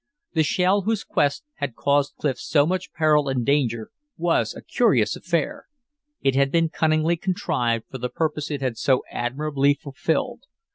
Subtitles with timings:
[0.33, 5.15] The shell, whose quest had caused Clif so much peril and danger, was a curious
[5.15, 5.67] affair.
[6.23, 10.45] It had been cunningly contrived for the purpose it had so admirably fulfilled.